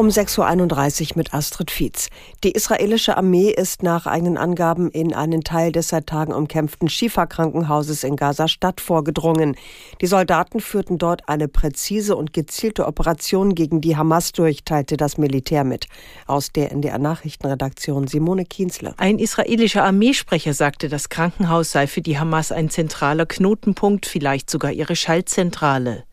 Um 0.00 0.08
6.31 0.08 1.10
Uhr 1.10 1.16
mit 1.16 1.34
Astrid 1.34 1.70
Fietz. 1.70 2.08
Die 2.42 2.52
israelische 2.52 3.18
Armee 3.18 3.50
ist 3.50 3.82
nach 3.82 4.06
eigenen 4.06 4.38
Angaben 4.38 4.90
in 4.90 5.12
einen 5.12 5.44
Teil 5.44 5.72
des 5.72 5.88
seit 5.88 6.06
Tagen 6.06 6.32
umkämpften 6.32 6.88
Schifa-Krankenhauses 6.88 8.02
in 8.02 8.16
Gaza-Stadt 8.16 8.80
vorgedrungen. 8.80 9.56
Die 10.00 10.06
Soldaten 10.06 10.60
führten 10.60 10.96
dort 10.96 11.28
eine 11.28 11.48
präzise 11.48 12.16
und 12.16 12.32
gezielte 12.32 12.86
Operation 12.86 13.54
gegen 13.54 13.82
die 13.82 13.94
Hamas 13.94 14.32
durch, 14.32 14.64
teilte 14.64 14.96
das 14.96 15.18
Militär 15.18 15.64
mit. 15.64 15.84
Aus 16.26 16.50
der 16.50 16.72
NDR-Nachrichtenredaktion 16.72 18.06
Simone 18.06 18.46
Kienzle. 18.46 18.94
Ein 18.96 19.18
israelischer 19.18 19.84
Armeesprecher 19.84 20.54
sagte, 20.54 20.88
das 20.88 21.10
Krankenhaus 21.10 21.72
sei 21.72 21.86
für 21.86 22.00
die 22.00 22.18
Hamas 22.18 22.52
ein 22.52 22.70
zentraler 22.70 23.26
Knotenpunkt, 23.26 24.06
vielleicht 24.06 24.48
sogar 24.48 24.72
ihre 24.72 24.96
Schaltzentrale. 24.96 26.04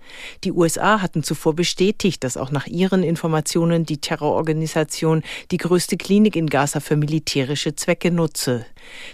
Die 0.44 0.52
USA 0.52 1.02
hatten 1.02 1.24
zuvor 1.24 1.56
bestätigt, 1.56 2.24
dass 2.24 2.38
auch 2.38 2.52
nach 2.52 2.68
ihren 2.68 3.04
Informationen 3.04 3.86
die 3.86 4.00
Terrororganisation 4.00 5.24
die 5.52 5.58
größte 5.58 5.98
Klinik 5.98 6.36
in 6.36 6.48
Gaza 6.48 6.80
für 6.80 6.96
militärische 6.96 7.76
Zwecke 7.76 8.12
nutze. 8.12 8.66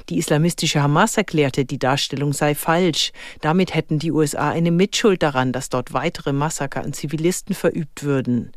Die 0.10 0.18
islamistische 0.18 0.82
Hamas 0.82 1.18
erklärte, 1.18 1.66
die 1.66 1.80
Darstellung 1.80 2.34
sei 2.34 2.56
falsch. 2.56 3.12
Damit 3.42 3.74
hätten 3.74 4.00
die 4.00 4.12
USA 4.12 4.50
eine 4.52 4.72
Mitschuld 4.72 5.24
daran, 5.24 5.52
dass 5.52 5.70
dort 5.70 5.94
weitere 5.94 6.34
Massaker 6.34 6.84
an 6.84 6.94
Zivilisten 6.94 7.55
verübt 7.55 8.04
würden. 8.04 8.52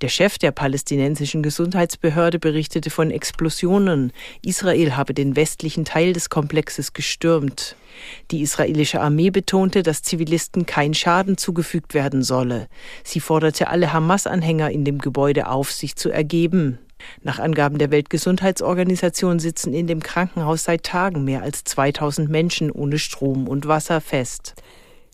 Der 0.00 0.08
Chef 0.08 0.38
der 0.38 0.52
palästinensischen 0.52 1.42
Gesundheitsbehörde 1.42 2.38
berichtete 2.38 2.90
von 2.90 3.10
Explosionen. 3.10 4.12
Israel 4.42 4.96
habe 4.96 5.14
den 5.14 5.36
westlichen 5.36 5.84
Teil 5.84 6.12
des 6.12 6.30
Komplexes 6.30 6.92
gestürmt. 6.92 7.76
Die 8.30 8.42
israelische 8.42 9.00
Armee 9.00 9.30
betonte, 9.30 9.82
dass 9.82 10.02
Zivilisten 10.02 10.66
kein 10.66 10.94
Schaden 10.94 11.36
zugefügt 11.36 11.94
werden 11.94 12.22
solle. 12.22 12.68
Sie 13.04 13.20
forderte 13.20 13.68
alle 13.68 13.92
Hamas-Anhänger 13.92 14.70
in 14.70 14.84
dem 14.84 14.98
Gebäude 14.98 15.48
auf, 15.48 15.72
sich 15.72 15.96
zu 15.96 16.10
ergeben. 16.10 16.78
Nach 17.22 17.38
Angaben 17.38 17.78
der 17.78 17.90
Weltgesundheitsorganisation 17.90 19.38
sitzen 19.38 19.72
in 19.72 19.86
dem 19.86 20.02
Krankenhaus 20.02 20.64
seit 20.64 20.84
Tagen 20.84 21.24
mehr 21.24 21.42
als 21.42 21.64
2000 21.64 22.28
Menschen 22.28 22.70
ohne 22.70 22.98
Strom 22.98 23.48
und 23.48 23.66
Wasser 23.66 24.00
fest. 24.00 24.54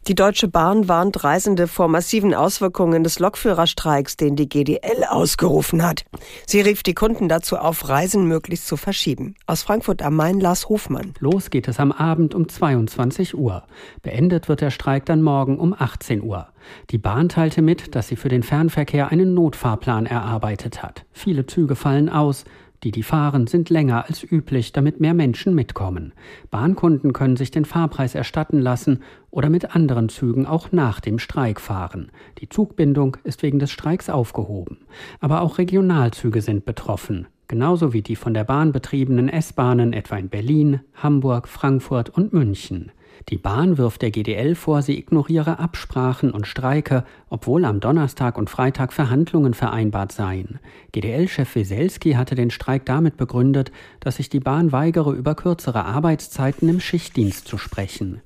Die 0.08 0.14
Deutsche 0.14 0.46
Bahn 0.46 0.86
warnt 0.86 1.24
Reisende 1.24 1.66
vor 1.66 1.88
massiven 1.88 2.32
Auswirkungen 2.32 3.02
des 3.02 3.18
Lokführerstreiks, 3.18 4.16
den 4.16 4.36
die 4.36 4.48
GDL 4.48 5.02
ausgerufen 5.08 5.82
hat. 5.82 6.04
Sie 6.46 6.60
rief 6.60 6.84
die 6.84 6.94
Kunden 6.94 7.28
dazu 7.28 7.56
auf, 7.56 7.88
Reisen 7.88 8.28
möglichst 8.28 8.68
zu 8.68 8.76
verschieben. 8.76 9.34
Aus 9.48 9.64
Frankfurt 9.64 10.02
am 10.02 10.14
Main 10.14 10.38
Lars 10.38 10.68
Hofmann. 10.68 11.12
Los 11.18 11.50
geht 11.50 11.66
es 11.66 11.80
am 11.80 11.90
Abend 11.90 12.36
um 12.36 12.48
22 12.48 13.36
Uhr. 13.36 13.64
Beendet 14.02 14.48
wird 14.48 14.60
der 14.60 14.70
Streik 14.70 15.06
dann 15.06 15.22
morgen 15.22 15.58
um 15.58 15.74
18 15.76 16.22
Uhr. 16.22 16.46
Die 16.90 16.98
Bahn 16.98 17.28
teilte 17.28 17.60
mit, 17.60 17.96
dass 17.96 18.06
sie 18.06 18.16
für 18.16 18.28
den 18.28 18.44
Fernverkehr 18.44 19.10
einen 19.10 19.34
Notfahrplan 19.34 20.06
erarbeitet 20.06 20.84
hat. 20.84 21.04
Viele 21.10 21.46
Züge 21.46 21.74
fallen 21.74 22.08
aus. 22.08 22.44
Die, 22.82 22.90
die 22.90 23.02
fahren, 23.02 23.46
sind 23.46 23.70
länger 23.70 24.06
als 24.06 24.22
üblich, 24.22 24.72
damit 24.72 25.00
mehr 25.00 25.14
Menschen 25.14 25.54
mitkommen. 25.54 26.12
Bahnkunden 26.50 27.12
können 27.12 27.36
sich 27.36 27.50
den 27.50 27.64
Fahrpreis 27.64 28.14
erstatten 28.14 28.60
lassen 28.60 29.02
oder 29.30 29.48
mit 29.48 29.74
anderen 29.74 30.08
Zügen 30.08 30.46
auch 30.46 30.72
nach 30.72 31.00
dem 31.00 31.18
Streik 31.18 31.60
fahren. 31.60 32.10
Die 32.38 32.48
Zugbindung 32.48 33.16
ist 33.24 33.42
wegen 33.42 33.58
des 33.58 33.70
Streiks 33.70 34.10
aufgehoben. 34.10 34.78
Aber 35.20 35.40
auch 35.40 35.58
Regionalzüge 35.58 36.42
sind 36.42 36.64
betroffen 36.64 37.26
genauso 37.48 37.92
wie 37.92 38.02
die 38.02 38.16
von 38.16 38.34
der 38.34 38.44
Bahn 38.44 38.72
betriebenen 38.72 39.28
S-Bahnen 39.28 39.92
etwa 39.92 40.16
in 40.16 40.28
Berlin, 40.28 40.80
Hamburg, 40.94 41.48
Frankfurt 41.48 42.10
und 42.10 42.32
München. 42.32 42.92
Die 43.28 43.38
Bahn 43.38 43.76
wirft 43.76 44.02
der 44.02 44.10
GDL 44.10 44.54
vor, 44.54 44.82
sie 44.82 44.98
ignoriere 44.98 45.58
Absprachen 45.58 46.30
und 46.30 46.46
Streike, 46.46 47.04
obwohl 47.28 47.64
am 47.64 47.80
Donnerstag 47.80 48.38
und 48.38 48.50
Freitag 48.50 48.92
Verhandlungen 48.92 49.54
vereinbart 49.54 50.12
seien. 50.12 50.60
GDL-Chef 50.92 51.54
Weselski 51.56 52.12
hatte 52.12 52.34
den 52.34 52.50
Streik 52.50 52.84
damit 52.86 53.16
begründet, 53.16 53.72
dass 54.00 54.16
sich 54.16 54.28
die 54.28 54.40
Bahn 54.40 54.70
weigere, 54.70 55.12
über 55.12 55.34
kürzere 55.34 55.84
Arbeitszeiten 55.84 56.68
im 56.68 56.78
Schichtdienst 56.78 57.48
zu 57.48 57.58
sprechen. 57.58 58.20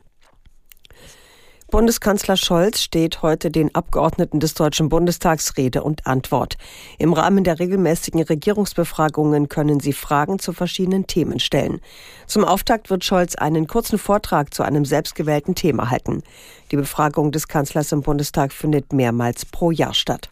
Bundeskanzler 1.71 2.37
Scholz 2.37 2.83
steht 2.83 3.23
heute 3.23 3.51
den 3.51 3.73
Abgeordneten 3.75 4.41
des 4.41 4.55
Deutschen 4.55 4.89
Bundestags 4.89 5.57
Rede 5.57 5.85
und 5.85 6.05
Antwort. 6.05 6.57
Im 6.99 7.13
Rahmen 7.13 7.45
der 7.45 7.61
regelmäßigen 7.61 8.23
Regierungsbefragungen 8.23 9.49
können 9.49 9.79
sie 9.79 9.93
Fragen 9.93 10.41
zu 10.41 10.53
verschiedenen 10.53 11.07
Themen 11.07 11.39
stellen. 11.39 11.81
Zum 12.27 12.45
Auftakt 12.45 12.91
wird 12.91 13.05
Scholz 13.05 13.37
einen 13.37 13.69
kurzen 13.69 13.99
Vortrag 13.99 14.53
zu 14.53 14.65
einem 14.65 14.85
selbstgewählten 14.85 15.55
Thema 15.55 15.91
halten. 15.91 16.25
Die 16.73 16.77
Befragung 16.77 17.31
des 17.31 17.47
Kanzlers 17.47 17.93
im 17.93 18.03
Bundestag 18.03 18.53
findet 18.53 18.93
mehrmals 18.93 19.47
pro 19.47 19.71
Jahr 19.71 19.95
statt. 19.95 20.31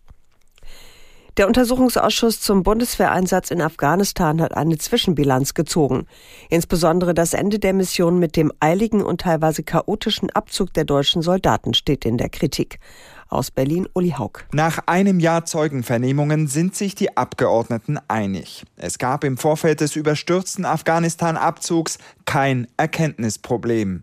Der 1.38 1.46
Untersuchungsausschuss 1.46 2.40
zum 2.40 2.64
Bundeswehreinsatz 2.64 3.52
in 3.52 3.62
Afghanistan 3.62 4.42
hat 4.42 4.56
eine 4.56 4.76
Zwischenbilanz 4.76 5.54
gezogen. 5.54 6.08
Insbesondere 6.50 7.14
das 7.14 7.32
Ende 7.32 7.60
der 7.60 7.74
Mission 7.74 8.18
mit 8.18 8.34
dem 8.34 8.52
eiligen 8.58 9.04
und 9.04 9.20
teilweise 9.20 9.62
chaotischen 9.62 10.30
Abzug 10.30 10.74
der 10.74 10.84
deutschen 10.84 11.22
Soldaten 11.22 11.74
steht 11.74 12.04
in 12.04 12.18
der 12.18 12.28
Kritik. 12.28 12.80
Aus 13.28 13.52
Berlin 13.52 13.86
Uli 13.94 14.16
Haug. 14.18 14.46
Nach 14.52 14.80
einem 14.86 15.20
Jahr 15.20 15.44
Zeugenvernehmungen 15.44 16.48
sind 16.48 16.74
sich 16.74 16.96
die 16.96 17.16
Abgeordneten 17.16 18.00
einig. 18.08 18.64
Es 18.74 18.98
gab 18.98 19.22
im 19.22 19.36
Vorfeld 19.36 19.80
des 19.80 19.94
überstürzten 19.94 20.64
Afghanistan-Abzugs 20.64 21.98
kein 22.24 22.66
Erkenntnisproblem. 22.78 24.02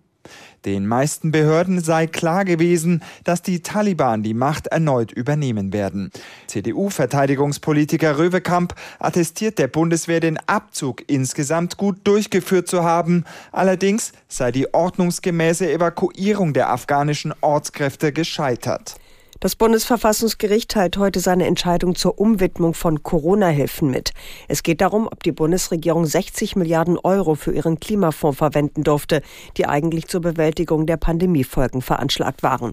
Den 0.65 0.87
meisten 0.87 1.31
Behörden 1.31 1.79
sei 1.79 2.07
klar 2.07 2.43
gewesen, 2.43 3.03
dass 3.23 3.43
die 3.43 3.61
Taliban 3.61 4.23
die 4.23 4.33
Macht 4.33 4.67
erneut 4.67 5.11
übernehmen 5.11 5.73
werden. 5.73 6.09
CDU-Verteidigungspolitiker 6.47 8.17
Röwekamp 8.17 8.73
attestiert 8.99 9.59
der 9.59 9.67
Bundeswehr 9.67 10.19
den 10.19 10.39
Abzug 10.47 11.03
insgesamt 11.07 11.77
gut 11.77 11.99
durchgeführt 12.03 12.67
zu 12.67 12.83
haben. 12.83 13.25
Allerdings 13.51 14.11
sei 14.27 14.51
die 14.51 14.73
ordnungsgemäße 14.73 15.71
Evakuierung 15.71 16.53
der 16.53 16.69
afghanischen 16.69 17.33
Ortskräfte 17.41 18.11
gescheitert. 18.11 18.95
Das 19.41 19.57
Bundesverfassungsgericht 19.57 20.71
teilt 20.71 20.97
heute 20.97 21.19
seine 21.19 21.45
Entscheidung 21.45 21.95
zur 21.95 22.19
Umwidmung 22.19 22.73
von 22.73 23.03
Corona-Hilfen 23.03 23.91
mit. 23.91 24.11
Es 24.47 24.63
geht 24.63 24.79
darum, 24.79 25.07
ob 25.07 25.23
die 25.23 25.33
Bundesregierung 25.33 26.05
60 26.05 26.55
Milliarden 26.55 26.97
Euro 26.97 27.35
für 27.35 27.51
ihren 27.51 27.81
Klimafonds 27.81 28.37
verwenden 28.37 28.83
durfte, 28.83 29.21
die 29.57 29.65
eigentlich 29.65 30.07
zur 30.07 30.21
Bewältigung 30.21 30.85
der 30.85 30.95
Pandemiefolgen 30.95 31.81
veranschlagt 31.81 32.43
waren. 32.43 32.71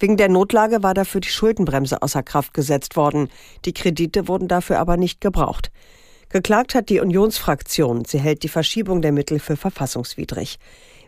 Wegen 0.00 0.16
der 0.16 0.28
Notlage 0.28 0.82
war 0.82 0.94
dafür 0.94 1.20
die 1.20 1.28
Schuldenbremse 1.28 2.02
außer 2.02 2.24
Kraft 2.24 2.52
gesetzt 2.52 2.96
worden. 2.96 3.28
Die 3.64 3.72
Kredite 3.72 4.26
wurden 4.26 4.48
dafür 4.48 4.80
aber 4.80 4.96
nicht 4.96 5.20
gebraucht. 5.20 5.70
Geklagt 6.30 6.74
hat 6.74 6.88
die 6.88 6.98
Unionsfraktion. 6.98 8.04
Sie 8.04 8.18
hält 8.18 8.42
die 8.42 8.48
Verschiebung 8.48 9.02
der 9.02 9.12
Mittel 9.12 9.38
für 9.38 9.56
verfassungswidrig. 9.56 10.58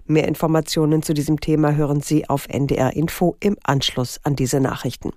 Mehr 0.07 0.29
Informationen 0.29 1.03
zu 1.03 1.15
diesem 1.15 1.41
Thema 1.41 1.75
hören 1.75 2.01
Sie 2.01 2.29
auf 2.29 2.47
NDR 2.49 2.95
Info 2.95 3.37
im 3.41 3.57
Anschluss 3.63 4.21
an 4.23 4.37
diese 4.37 4.61
Nachrichten. 4.61 5.13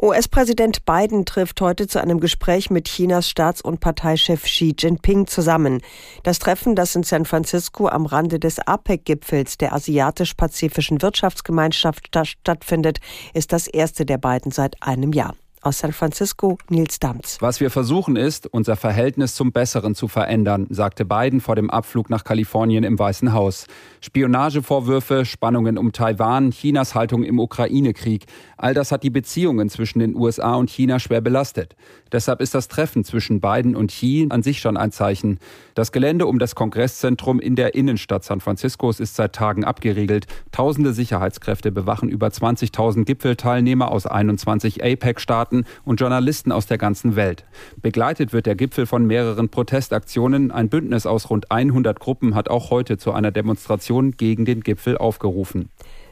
US-Präsident 0.00 0.84
Biden 0.84 1.24
trifft 1.24 1.60
heute 1.60 1.86
zu 1.86 2.00
einem 2.00 2.20
Gespräch 2.20 2.68
mit 2.68 2.86
Chinas 2.88 3.28
Staats- 3.28 3.62
und 3.62 3.80
Parteichef 3.80 4.42
Xi 4.42 4.74
Jinping 4.78 5.26
zusammen. 5.26 5.80
Das 6.24 6.38
Treffen, 6.38 6.74
das 6.74 6.94
in 6.94 7.04
San 7.04 7.24
Francisco 7.24 7.88
am 7.88 8.04
Rande 8.04 8.38
des 8.38 8.58
APEC-Gipfels 8.58 9.56
der 9.56 9.72
Asiatisch-Pazifischen 9.72 11.00
Wirtschaftsgemeinschaft 11.00 12.10
stattfindet, 12.22 12.98
ist 13.34 13.52
das 13.52 13.66
erste 13.68 14.04
der 14.04 14.18
beiden 14.18 14.50
seit 14.50 14.82
einem 14.82 15.12
Jahr. 15.12 15.34
Aus 15.64 15.78
San 15.78 15.94
Francisco, 15.94 16.58
Nils 16.68 16.98
Damz. 16.98 17.38
Was 17.40 17.58
wir 17.58 17.70
versuchen 17.70 18.16
ist, 18.16 18.46
unser 18.46 18.76
Verhältnis 18.76 19.34
zum 19.34 19.50
Besseren 19.50 19.94
zu 19.94 20.08
verändern, 20.08 20.66
sagte 20.68 21.06
Biden 21.06 21.40
vor 21.40 21.56
dem 21.56 21.70
Abflug 21.70 22.10
nach 22.10 22.22
Kalifornien 22.22 22.84
im 22.84 22.98
Weißen 22.98 23.32
Haus. 23.32 23.66
Spionagevorwürfe, 24.02 25.24
Spannungen 25.24 25.78
um 25.78 25.92
Taiwan, 25.92 26.50
Chinas 26.50 26.94
Haltung 26.94 27.24
im 27.24 27.38
Ukraine-Krieg, 27.38 28.26
all 28.58 28.74
das 28.74 28.92
hat 28.92 29.04
die 29.04 29.10
Beziehungen 29.10 29.70
zwischen 29.70 30.00
den 30.00 30.14
USA 30.14 30.54
und 30.56 30.68
China 30.68 30.98
schwer 30.98 31.22
belastet. 31.22 31.76
Deshalb 32.12 32.42
ist 32.42 32.54
das 32.54 32.68
Treffen 32.68 33.02
zwischen 33.02 33.40
Biden 33.40 33.74
und 33.74 33.90
Xi 33.90 34.26
an 34.28 34.42
sich 34.42 34.60
schon 34.60 34.76
ein 34.76 34.92
Zeichen. 34.92 35.38
Das 35.74 35.92
Gelände 35.92 36.26
um 36.26 36.38
das 36.38 36.54
Kongresszentrum 36.54 37.40
in 37.40 37.56
der 37.56 37.74
Innenstadt 37.74 38.22
San 38.22 38.40
Franciscos 38.40 39.00
ist 39.00 39.16
seit 39.16 39.34
Tagen 39.34 39.64
abgeriegelt. 39.64 40.26
Tausende 40.52 40.92
Sicherheitskräfte 40.92 41.72
bewachen 41.72 42.10
über 42.10 42.28
20.000 42.28 43.04
Gipfelteilnehmer 43.04 43.90
aus 43.90 44.06
21 44.06 44.84
APEC-Staaten 44.84 45.53
Experten 45.54 45.64
und 45.84 46.00
Journalisten 46.00 46.52
aus 46.52 46.66
der 46.66 46.78
ganzen 46.78 47.16
Welt. 47.16 47.44
Begleitet 47.80 48.32
wird 48.32 48.46
der 48.46 48.54
Gipfel 48.54 48.86
von 48.86 49.06
mehreren 49.06 49.48
Protestaktionen. 49.48 50.50
Ein 50.50 50.68
Bündnis 50.68 51.06
aus 51.06 51.30
rund 51.30 51.50
100 51.50 52.00
Gruppen 52.00 52.34
hat 52.34 52.48
auch 52.48 52.70
heute 52.70 52.98
zu 52.98 53.12
einer 53.12 53.30
Demonstration 53.30 54.12
gegen 54.12 54.44
den 54.44 54.62
Gipfel 54.62 54.98
aufgerufen. 54.98 55.68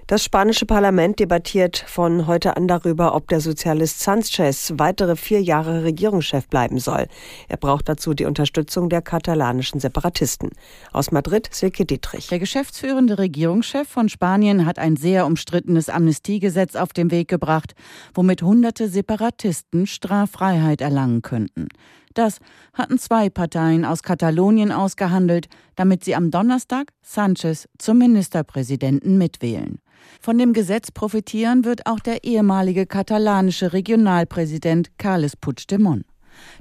Das 0.09 0.25
spanische 0.25 0.67
Parlament 0.67 1.21
debattiert 1.21 1.85
von 1.87 2.27
heute 2.27 2.57
an 2.57 2.67
darüber, 2.67 3.15
ob 3.15 3.29
der 3.29 3.41
Sozialist 3.41 4.01
Sanchez 4.01 4.75
weitere 4.77 5.15
vier 5.15 5.41
Jahre 5.41 5.85
Regierungschef 5.85 6.49
bleiben 6.49 6.81
soll. 6.81 7.07
Er 7.49 7.57
braucht 7.57 7.89
dazu 7.89 8.13
die 8.13 8.25
Unterstützung 8.25 8.89
der 8.89 9.01
katalanischen 9.01 9.79
Separatisten. 9.79 10.51
Aus 10.93 11.13
Madrid 11.13 11.49
Silke 11.53 11.87
Dietrich. 11.87 12.27
Der 12.27 12.41
geschäftsführende 12.41 13.17
Regierungschef 13.19 13.89
von 13.89 14.09
Spanien 14.09 14.67
hat 14.67 14.81
ein 14.81 14.97
sehr 14.97 15.25
umstrittenes 15.25 15.89
Amnestiegesetz 15.89 16.75
auf 16.75 16.93
den 16.93 17.13
Weg 17.13 17.29
gebracht, 17.29 17.77
womit 18.13 18.43
hunderte 18.43 18.89
Separatisten 18.89 19.87
Straffreiheit 19.87 20.81
erlangen 20.81 21.23
könnten. 21.23 21.69
Das 22.15 22.39
hatten 22.75 22.99
zwei 22.99 23.31
Parteien 23.31 23.85
aus 23.85 24.03
Katalonien 24.03 24.73
ausgehandelt, 24.73 25.49
damit 25.77 26.05
sie 26.05 26.15
am 26.15 26.31
Donnerstag 26.31 26.93
Sanchez 27.03 27.69
zum 27.79 27.99
Ministerpräsidenten 27.99 29.19
mitwählen. 29.19 29.79
Von 30.21 30.39
dem 30.39 30.53
Gesetz 30.53 30.91
profitieren 30.91 31.65
wird 31.65 31.87
auch 31.87 32.01
der 32.01 32.25
ehemalige 32.25 32.87
katalanische 32.87 33.73
Regionalpräsident 33.73 34.99
Carles 34.99 35.37
Puigdemont. 35.37 36.05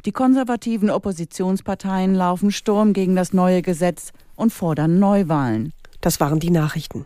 Die 0.06 0.12
konservativen 0.12 0.90
Oppositionsparteien 0.90 2.14
laufen 2.14 2.52
Sturm 2.52 2.94
gegen 2.94 3.16
das 3.16 3.34
neue 3.34 3.62
Gesetz 3.62 4.12
und 4.36 4.52
fordern 4.52 5.00
Neuwahlen. 5.00 5.74
Das 6.02 6.20
waren 6.20 6.40
die 6.40 6.52
Nachrichten. 6.52 7.06